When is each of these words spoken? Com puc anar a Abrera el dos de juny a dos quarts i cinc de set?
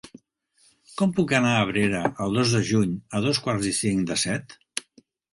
Com 0.99 1.11
puc 1.17 1.33
anar 1.39 1.51
a 1.57 1.59
Abrera 1.65 1.99
el 2.25 2.33
dos 2.39 2.53
de 2.57 2.61
juny 2.69 2.95
a 3.19 3.21
dos 3.25 3.41
quarts 3.43 3.67
i 3.73 3.75
cinc 3.81 4.07
de 4.13 4.17
set? 4.23 4.57